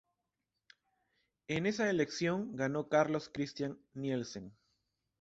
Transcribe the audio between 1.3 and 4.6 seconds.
En esa elección ganó Carlos Christian Nielsen.